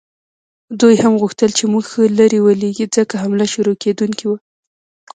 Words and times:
دوی 0.79 0.95
هم 1.03 1.13
غوښتل 1.21 1.51
چې 1.57 1.63
موږ 1.71 1.83
ښه 1.91 2.01
لرې 2.19 2.39
ولیږي، 2.43 2.85
ځکه 2.95 3.13
حمله 3.23 3.45
شروع 3.53 3.75
کېدونکې 3.83 4.25
وه. 4.29 4.37